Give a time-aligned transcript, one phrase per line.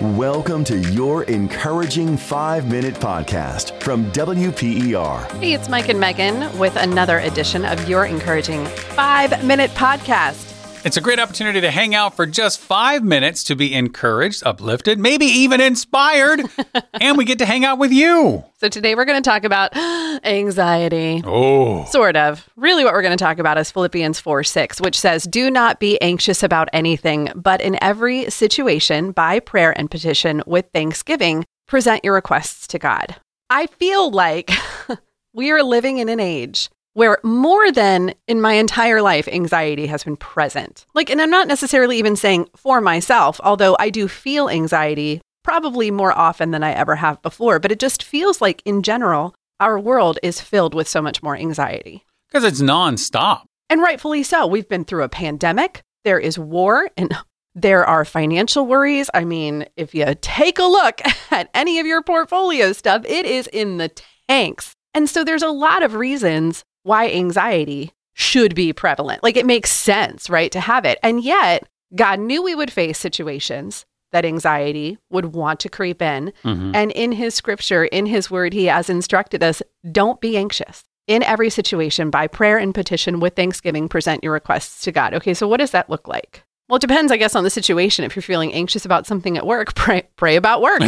[0.00, 5.30] Welcome to your encouraging five minute podcast from WPER.
[5.38, 10.49] Hey, it's Mike and Megan with another edition of your encouraging five minute podcast.
[10.82, 14.98] It's a great opportunity to hang out for just five minutes to be encouraged, uplifted,
[14.98, 16.40] maybe even inspired.
[16.94, 18.42] and we get to hang out with you.
[18.58, 19.76] So, today we're going to talk about
[20.24, 21.22] anxiety.
[21.22, 21.84] Oh.
[21.84, 22.48] Sort of.
[22.56, 25.80] Really, what we're going to talk about is Philippians 4 6, which says, Do not
[25.80, 32.04] be anxious about anything, but in every situation, by prayer and petition with thanksgiving, present
[32.04, 33.16] your requests to God.
[33.50, 34.50] I feel like
[35.34, 40.04] we are living in an age where more than in my entire life, anxiety has
[40.04, 40.86] been present.
[40.94, 45.90] Like, and I'm not necessarily even saying for myself, although I do feel anxiety probably
[45.90, 49.78] more often than I ever have before, but it just feels like in general, our
[49.78, 52.04] world is filled with so much more anxiety.
[52.28, 53.42] Because it's nonstop.
[53.68, 54.46] And rightfully so.
[54.46, 57.14] We've been through a pandemic, there is war, and
[57.54, 59.10] there are financial worries.
[59.14, 61.00] I mean, if you take a look
[61.30, 63.90] at any of your portfolio stuff, it is in the
[64.28, 64.74] tanks.
[64.94, 69.22] And so there's a lot of reasons why anxiety should be prevalent.
[69.22, 70.98] Like it makes sense, right, to have it.
[71.02, 76.32] And yet, God knew we would face situations that anxiety would want to creep in.
[76.44, 76.74] Mhm.
[76.74, 80.84] And in his scripture, in his word, he has instructed us don't be anxious.
[81.06, 85.14] In every situation, by prayer and petition with thanksgiving, present your requests to God.
[85.14, 86.44] Okay, so what does that look like?
[86.70, 88.04] Well, it depends, I guess, on the situation.
[88.04, 90.80] If you're feeling anxious about something at work, pray, pray about work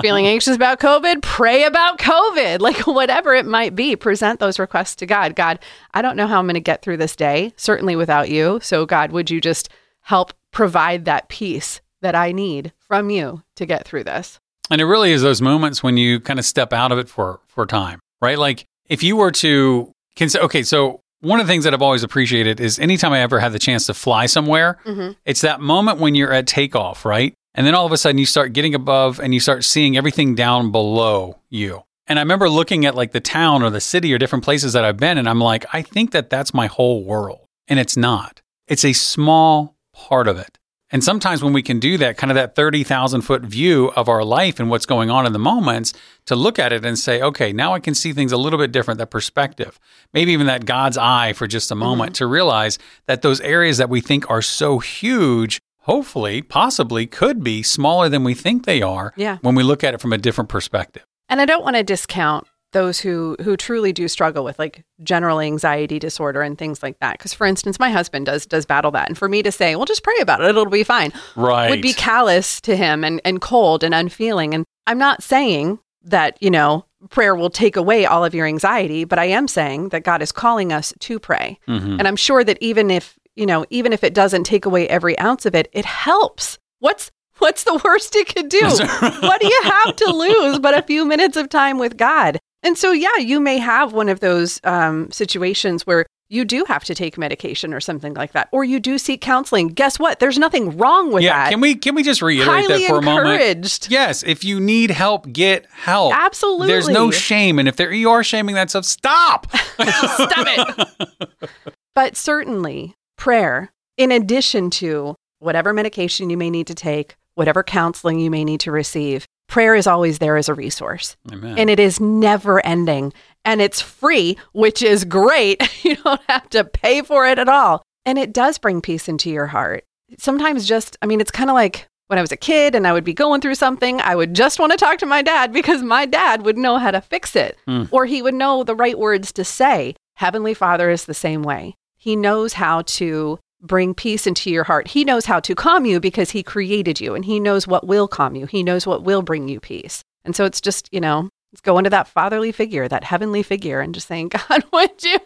[0.00, 2.60] feeling anxious about COVID, pray about COVID.
[2.72, 5.36] Like whatever it might be, present those requests to God.
[5.36, 5.58] God,
[5.94, 8.60] I don't know how I'm going to get through this day, certainly without you.
[8.62, 9.68] So, God, would you just
[10.00, 14.40] help provide that peace that I need from you to get through this?
[14.70, 17.40] And it really is those moments when you kind of step out of it for
[17.46, 18.38] for time, right?
[18.38, 22.02] Like if you were to consider, okay, so one of the things that I've always
[22.02, 25.12] appreciated is anytime I ever had the chance to fly somewhere, mm-hmm.
[25.24, 27.32] it's that moment when you're at takeoff, right?
[27.54, 30.34] And then all of a sudden you start getting above and you start seeing everything
[30.34, 31.84] down below you.
[32.08, 34.84] And I remember looking at like the town or the city or different places that
[34.84, 37.46] I've been, and I'm like, I think that that's my whole world.
[37.68, 38.42] And it's not.
[38.66, 40.58] It's a small part of it.
[40.92, 44.22] And sometimes when we can do that, kind of that 30,000 foot view of our
[44.22, 45.94] life and what's going on in the moments,
[46.26, 48.70] to look at it and say, okay, now I can see things a little bit
[48.72, 49.80] different, that perspective,
[50.12, 52.24] maybe even that God's eye for just a moment mm-hmm.
[52.24, 57.62] to realize that those areas that we think are so huge, hopefully, possibly could be
[57.62, 59.38] smaller than we think they are Yeah.
[59.40, 61.04] when we look at it from a different perspective.
[61.28, 65.40] And I don't want to discount those who who truly do struggle with like general
[65.40, 69.08] anxiety disorder and things like that because for instance my husband does does battle that
[69.08, 71.70] and for me to say well just pray about it it'll be fine Right.
[71.70, 74.54] would be callous to him and, and cold and unfeeling.
[74.54, 79.04] And I'm not saying that, you know, prayer will take away all of your anxiety,
[79.04, 81.58] but I am saying that God is calling us to pray.
[81.68, 81.98] Mhm.
[81.98, 85.18] And I'm sure that even if, you know, even if it doesn't take away every
[85.18, 86.58] ounce of it, it helps.
[86.80, 88.60] What's what's the worst it could do?
[89.20, 92.38] what do you have to lose but a few minutes of time with God?
[92.62, 96.82] And so, yeah, you may have one of those um, situations where you do have
[96.84, 99.68] to take medication or something like that, or you do seek counseling.
[99.68, 100.18] Guess what?
[100.18, 101.50] There's nothing wrong with yeah, that.
[101.50, 103.28] can we can we just reiterate Highly that for a moment?
[103.28, 103.90] encouraged.
[103.90, 106.14] Yes, if you need help, get help.
[106.14, 106.68] Absolutely.
[106.68, 109.50] There's no shame, and if there you are shaming that stuff, stop.
[109.82, 111.50] Stop it.
[111.94, 118.18] but certainly, prayer, in addition to whatever medication you may need to take, whatever counseling
[118.18, 121.14] you may need to receive, prayer is always there as a resource.
[121.30, 121.58] Amen.
[121.58, 123.12] And it is never ending.
[123.44, 125.62] And it's free, which is great.
[125.84, 127.82] You don't have to pay for it at all.
[128.06, 129.84] And it does bring peace into your heart.
[130.16, 132.92] Sometimes just, I mean, it's kind of like when I was a kid and I
[132.92, 135.82] would be going through something, I would just want to talk to my dad because
[135.82, 137.84] my dad would know how to fix it hmm.
[137.90, 139.96] or he would know the right words to say.
[140.14, 141.74] Heavenly Father is the same way.
[141.98, 144.88] He knows how to bring peace into your heart.
[144.88, 148.08] He knows how to calm you because he created you and he knows what will
[148.08, 148.46] calm you.
[148.46, 150.02] He knows what will bring you peace.
[150.24, 153.80] And so it's just, you know, it's going to that fatherly figure, that heavenly figure,
[153.80, 155.18] and just saying, God, would you,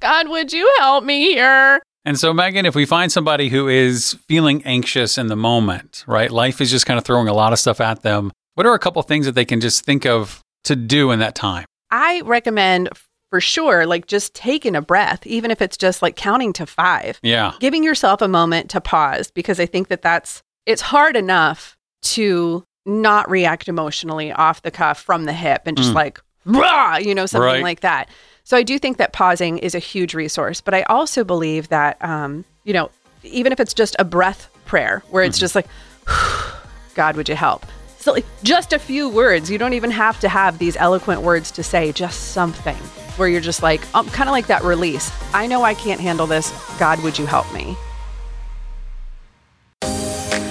[0.00, 1.82] God, would you help me here?
[2.04, 6.30] And so, Megan, if we find somebody who is feeling anxious in the moment, right?
[6.30, 8.32] Life is just kind of throwing a lot of stuff at them.
[8.54, 11.34] What are a couple things that they can just think of to do in that
[11.34, 11.64] time?
[11.90, 12.90] I recommend
[13.32, 17.18] for sure, like just taking a breath, even if it's just like counting to five.
[17.22, 17.54] Yeah.
[17.60, 22.62] giving yourself a moment to pause because I think that that's it's hard enough to
[22.84, 27.24] not react emotionally off the cuff from the hip and just like rah, you know
[27.24, 27.62] something Right.
[27.62, 28.10] like that.
[28.44, 31.96] So I do think that pausing is a huge resource, but I also believe that
[32.04, 32.90] um, you know
[33.22, 35.66] even if it's just a breath prayer where it's just like
[36.94, 37.64] God would you help.
[37.98, 39.50] So like just a few words.
[39.50, 42.76] You don't even have to have these eloquent words to say, just something
[43.18, 45.12] where you're just like, um, kind of like that release.
[45.34, 46.50] I know I can't handle this.
[46.78, 47.76] God, would you help me?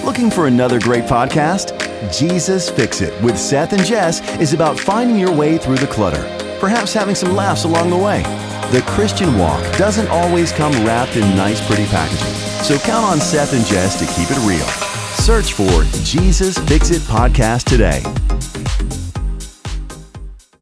[0.04, 1.78] Looking for another great podcast?
[2.12, 6.22] Jesus Fix It with Seth and Jess is about finding your way through the clutter,
[6.60, 8.22] perhaps having some laughs along the way.
[8.72, 13.54] The Christian walk doesn't always come wrapped in nice, pretty packaging, so count on Seth
[13.54, 14.66] and Jess to keep it real.
[15.14, 18.02] Search for Jesus Fix It podcast today